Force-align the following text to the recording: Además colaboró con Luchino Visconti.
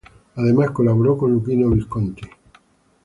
Además 0.35 0.71
colaboró 0.71 1.15
con 1.15 1.31
Luchino 1.31 1.69
Visconti. 1.69 2.23